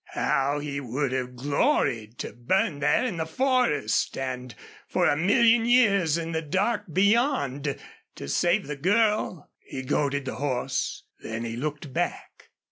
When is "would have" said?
0.79-1.35